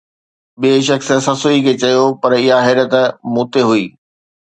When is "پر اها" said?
2.21-2.57